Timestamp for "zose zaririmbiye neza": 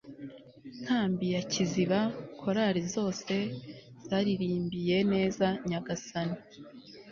2.95-5.47